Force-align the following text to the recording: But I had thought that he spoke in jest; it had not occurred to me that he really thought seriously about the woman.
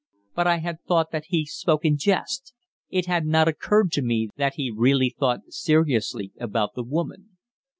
But 0.33 0.47
I 0.47 0.57
had 0.57 0.81
thought 0.87 1.11
that 1.11 1.25
he 1.27 1.45
spoke 1.45 1.85
in 1.85 1.95
jest; 1.95 2.55
it 2.89 3.05
had 3.05 3.23
not 3.27 3.47
occurred 3.47 3.91
to 3.91 4.01
me 4.01 4.29
that 4.35 4.55
he 4.55 4.71
really 4.75 5.11
thought 5.15 5.41
seriously 5.53 6.31
about 6.39 6.73
the 6.73 6.81
woman. 6.81 7.37